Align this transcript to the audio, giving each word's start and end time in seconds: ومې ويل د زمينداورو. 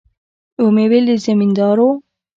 ومې 0.63 0.85
ويل 0.91 1.05
د 1.09 1.11
زمينداورو. 1.25 1.89